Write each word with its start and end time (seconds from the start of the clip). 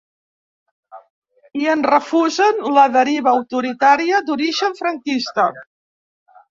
I 1.59 1.67
en 1.75 1.85
refusen 1.89 2.65
la 2.79 2.87
‘deriva 2.99 3.35
autoritària 3.39 4.27
d’origen 4.31 4.79
franquista’. 4.83 5.49